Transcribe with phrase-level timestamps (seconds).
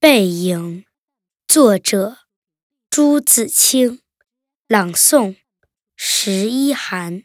[0.00, 0.84] 背影，
[1.48, 2.18] 作者
[2.88, 4.00] 朱自清，
[4.68, 5.38] 朗诵
[5.96, 7.24] 十一寒。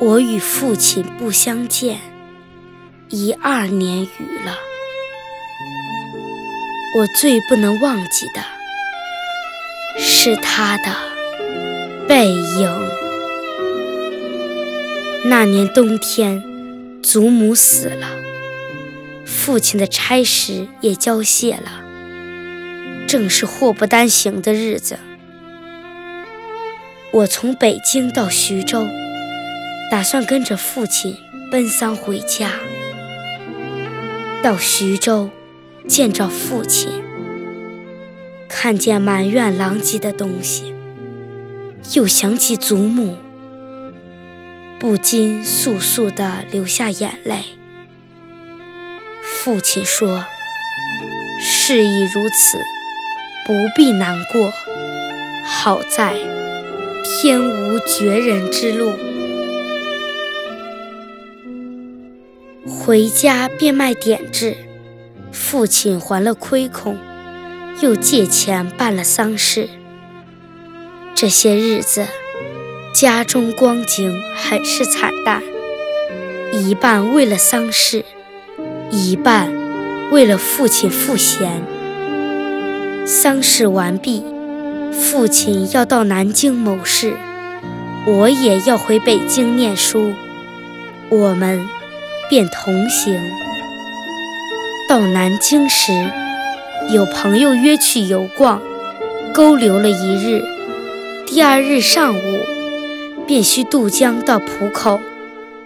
[0.00, 1.98] 我与父亲不相见，
[3.10, 4.56] 已二年余了。
[6.96, 8.42] 我最不能忘记的
[9.98, 10.96] 是他的
[12.08, 12.90] 背影。
[15.26, 16.42] 那年冬天，
[17.02, 18.08] 祖母死了，
[19.26, 21.84] 父亲的差事也交卸了，
[23.06, 24.98] 正是祸不单行的日子。
[27.12, 28.88] 我从北京到徐州。
[29.90, 31.16] 打算跟着父亲
[31.50, 32.52] 奔丧回家，
[34.40, 35.28] 到徐州
[35.88, 37.02] 见着父亲，
[38.48, 40.72] 看见满院狼藉的东西，
[41.94, 43.16] 又想起祖母，
[44.78, 47.38] 不禁簌簌地流下眼泪。
[49.24, 50.24] 父亲说
[51.42, 52.58] ：“事已如此，
[53.44, 54.52] 不必难过。
[55.44, 56.14] 好在
[57.02, 58.94] 天无绝人之路。”
[62.82, 64.56] 回家变卖点质，
[65.30, 66.96] 父亲还了亏空，
[67.82, 69.68] 又借钱办了丧事。
[71.14, 72.06] 这些日子，
[72.94, 75.42] 家中光景很是惨淡，
[76.54, 78.02] 一半为了丧事，
[78.90, 79.52] 一半
[80.10, 81.62] 为了父亲赋闲。
[83.04, 84.24] 丧事完毕，
[84.90, 87.12] 父亲要到南京谋事，
[88.06, 90.14] 我也要回北京念书，
[91.10, 91.68] 我们。
[92.30, 93.20] 便同行。
[94.88, 95.92] 到南京时，
[96.88, 98.62] 有朋友约去游逛，
[99.34, 100.40] 勾留了一日。
[101.26, 102.38] 第二日上午，
[103.26, 105.00] 便需渡江到浦口，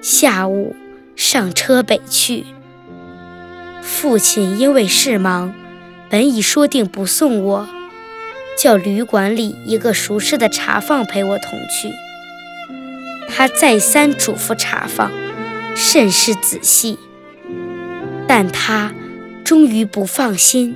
[0.00, 0.76] 下午
[1.16, 2.44] 上车北去。
[3.82, 5.52] 父亲因为事忙，
[6.08, 7.68] 本已说定不送我，
[8.56, 11.92] 叫旅馆里一个熟识的茶房陪我同去。
[13.28, 15.10] 他再三嘱咐茶房。
[15.74, 16.98] 甚是仔细，
[18.28, 18.92] 但他
[19.44, 20.74] 终于不放心，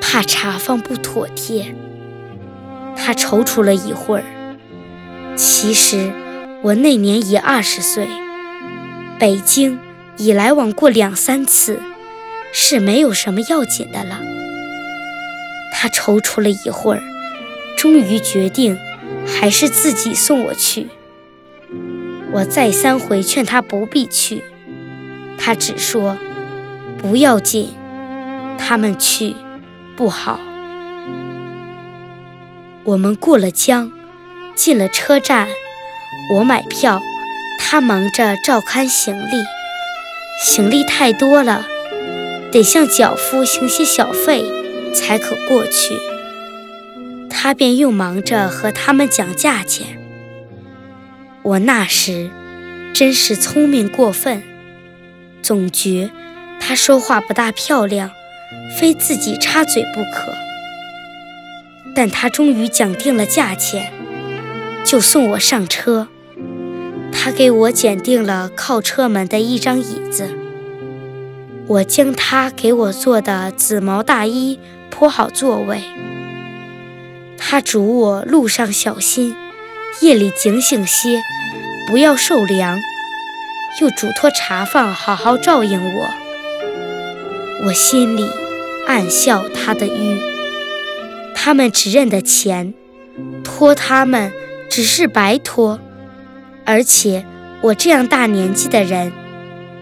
[0.00, 1.74] 怕茶放不妥帖。
[2.96, 4.24] 他踌躇了一会儿。
[5.36, 6.10] 其实
[6.62, 8.08] 我那年已二十岁，
[9.18, 9.78] 北京
[10.16, 11.80] 已来往过两三次，
[12.52, 14.20] 是没有什么要紧的了。
[15.72, 17.02] 他踌躇了一会儿，
[17.76, 18.78] 终于决定
[19.26, 20.86] 还是自己送我去。
[22.32, 24.42] 我再三回劝他不必去，
[25.38, 26.16] 他只说
[26.98, 27.74] 不要紧，
[28.58, 29.34] 他们去
[29.96, 30.40] 不好。
[32.84, 33.90] 我们过了江，
[34.54, 35.48] 进了车站，
[36.34, 37.00] 我买票，
[37.58, 39.42] 他忙着照看行李，
[40.44, 41.66] 行李太多了，
[42.52, 44.44] 得向脚夫行些小费
[44.94, 45.96] 才可过去。
[47.30, 49.98] 他便又忙着和他们讲价钱。
[51.46, 52.28] 我那时
[52.92, 54.42] 真是聪明过分，
[55.42, 56.10] 总觉
[56.58, 58.10] 他说话不大漂亮，
[58.76, 60.34] 非自己插嘴不可。
[61.94, 63.92] 但他终于讲定了价钱，
[64.84, 66.08] 就送我上车。
[67.12, 70.28] 他给我拣定了靠车门的一张椅子，
[71.68, 74.58] 我将他给我做的紫毛大衣
[74.90, 75.80] 铺好座位。
[77.38, 79.36] 他嘱我路上小心。
[80.00, 81.20] 夜里警醒些，
[81.88, 82.78] 不要受凉。
[83.80, 86.10] 又嘱托茶房好好照应我。
[87.66, 88.30] 我心里
[88.86, 90.20] 暗笑他的愚。
[91.34, 92.72] 他们只认得钱，
[93.44, 94.32] 托他们
[94.70, 95.78] 只是白托。
[96.64, 97.24] 而且
[97.60, 99.12] 我这样大年纪的人，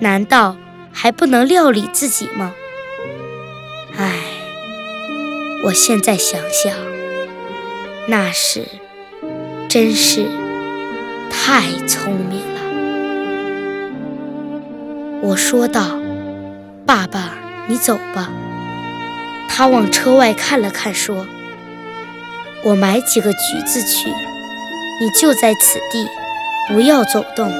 [0.00, 0.56] 难道
[0.92, 2.54] 还不能料理自己吗？
[3.96, 4.14] 唉，
[5.64, 6.74] 我现在想想，
[8.06, 8.66] 那时。
[9.68, 10.26] 真是
[11.30, 12.60] 太聪明了，
[15.20, 15.98] 我说道
[16.86, 17.34] ：“爸爸，
[17.68, 18.30] 你走吧。”
[19.46, 21.26] 他往车外看了看，说
[22.64, 26.08] ：“我买几个橘子去，你就在此地，
[26.68, 27.52] 不要走动。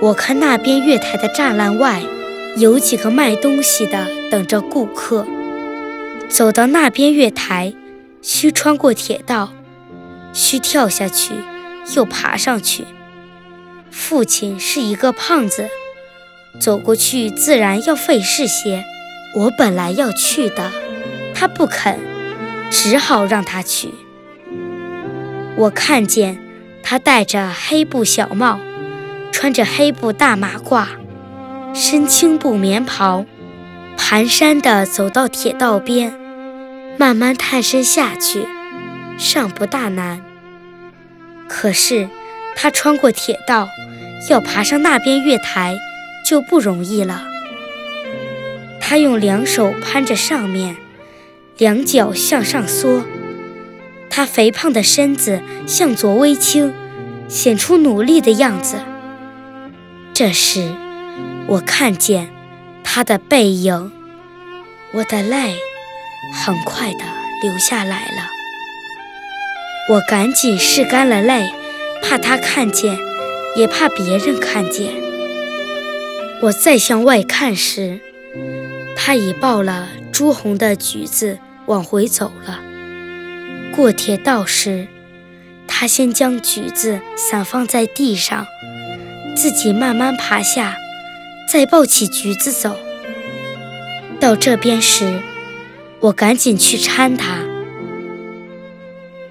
[0.00, 2.00] 我看那边月台的栅栏外
[2.56, 5.26] 有几个卖东西的，等着顾客。
[6.28, 7.74] 走到那边月台，
[8.22, 9.50] 需穿过铁道。”
[10.38, 11.32] 需跳下去，
[11.96, 12.84] 又爬上去。
[13.90, 15.68] 父亲是一个胖子，
[16.60, 18.84] 走过去自然要费事些。
[19.34, 20.70] 我本来要去的，
[21.34, 21.98] 他不肯，
[22.70, 23.92] 只好让他去。
[25.56, 26.38] 我看见
[26.84, 28.60] 他戴着黑布小帽，
[29.32, 30.86] 穿着黑布大马褂，
[31.74, 33.26] 身青布棉袍，
[33.98, 36.16] 蹒跚地走到铁道边，
[36.96, 38.46] 慢慢探身下去，
[39.18, 40.27] 尚不大难。
[41.48, 42.08] 可是
[42.54, 43.68] 他穿过铁道，
[44.30, 45.76] 要爬上那边月台，
[46.24, 47.24] 就不容易了。
[48.80, 50.76] 他用两手攀着上面，
[51.56, 53.04] 两脚向上缩。
[54.10, 56.74] 他肥胖的身子向左微倾，
[57.28, 58.78] 显出努力的样子。
[60.12, 60.74] 这时，
[61.46, 62.30] 我看见
[62.82, 63.92] 他的背影，
[64.92, 65.56] 我的泪
[66.34, 67.04] 很快地
[67.42, 68.37] 流下来了。
[69.90, 71.48] 我赶紧拭干了泪，
[72.02, 72.98] 怕他看见，
[73.56, 74.92] 也怕别人看见。
[76.42, 77.98] 我再向外看时，
[78.94, 82.60] 他已抱了朱红的橘子往回走了。
[83.74, 84.88] 过铁道时，
[85.66, 88.46] 他先将橘子散放在地上，
[89.34, 90.76] 自己慢慢爬下，
[91.50, 92.76] 再抱起橘子走。
[94.20, 95.22] 到这边时，
[96.00, 97.47] 我赶紧去搀他。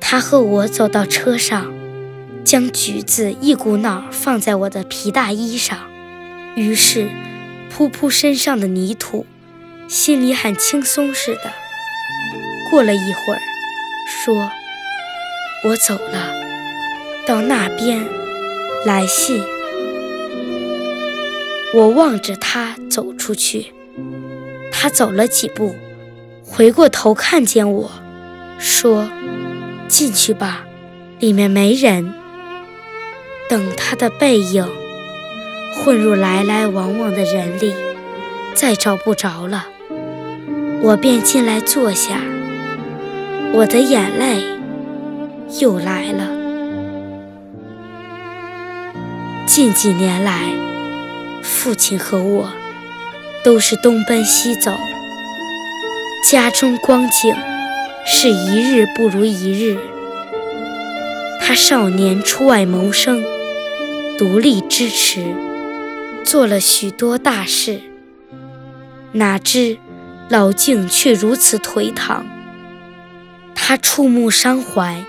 [0.10, 1.74] 他和我走到车上，
[2.46, 5.78] 将橘子一股脑放在我的皮大衣上，
[6.56, 7.10] 于是
[7.70, 9.26] 扑扑身上的泥土。
[9.90, 11.52] 心里很轻松似的。
[12.72, 13.42] 过了一会儿，
[14.08, 14.50] 说
[15.68, 16.34] ：“我走了，
[17.28, 18.08] 到那边
[18.86, 19.44] 来信。”
[21.76, 23.74] 我望着他走出去，
[24.72, 25.76] 他走了几步，
[26.46, 27.92] 回过头看见我，
[28.58, 29.10] 说
[29.88, 30.66] ：“进去吧，
[31.20, 32.14] 里面没人。”
[33.50, 34.68] 等他的背影
[35.74, 37.74] 混入来来往往的人里，
[38.54, 39.68] 再找不着了。
[40.82, 42.20] 我便进来坐下，
[43.54, 44.44] 我的眼泪
[45.62, 46.28] 又来了。
[49.46, 50.52] 近几年来，
[51.42, 52.52] 父亲和我
[53.46, 54.76] 都是东奔西走，
[56.30, 57.34] 家中光景
[58.10, 59.78] 是一日不如一日。
[61.42, 63.24] 他少年出外谋生，
[64.18, 65.26] 独立支持，
[66.24, 67.82] 做了许多大事，
[69.12, 69.78] 哪知。
[70.30, 72.26] 老境却如此颓唐，
[73.56, 75.06] 他触目伤怀，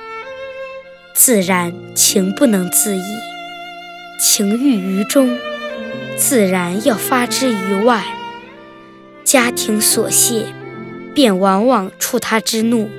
[1.12, 3.02] 自然情不能自已，
[4.20, 5.36] 情郁于中，
[6.16, 8.04] 自然要发之于外。
[9.24, 10.54] 家庭琐屑，
[11.14, 12.90] 便往往触他之怒。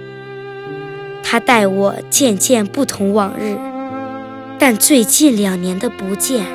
[1.24, 3.56] 他待我渐渐不同往日，
[4.58, 6.46] 但最近两年的不见，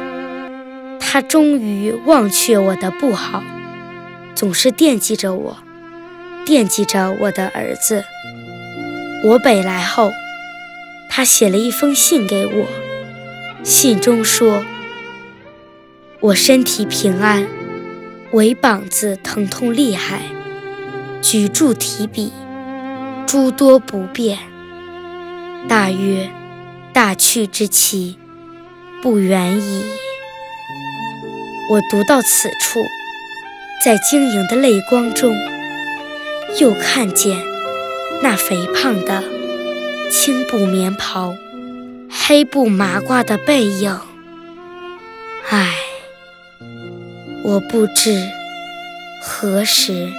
[0.98, 3.42] 他终于忘却我的不好。
[4.34, 5.58] 总是惦记着我，
[6.44, 8.04] 惦记着我的儿子。
[9.26, 10.10] 我北来后，
[11.08, 12.66] 他写了一封信给我，
[13.62, 14.64] 信中说
[16.18, 17.46] ：“我身体平安，
[18.32, 20.22] 唯膀子疼痛厉害，
[21.24, 22.30] 举箸提笔
[23.26, 24.38] 诸多不便。
[25.66, 26.28] 大约
[26.92, 28.18] 大去之期
[29.02, 29.84] 不远矣。”
[31.70, 32.78] 我读到此处。
[33.82, 35.34] 在晶莹的泪光中，
[36.58, 37.38] 又看见
[38.22, 39.24] 那肥胖的
[40.10, 41.34] 青布棉袍、
[42.10, 43.98] 黑布麻褂的背影。
[45.48, 45.74] 唉，
[47.42, 48.26] 我不知
[49.22, 50.10] 何时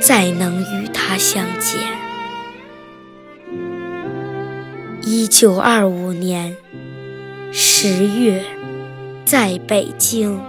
[0.00, 1.80] 再能与他相见。
[5.02, 6.56] 一九二五年
[7.52, 8.44] 十月，
[9.24, 10.40] 在北京。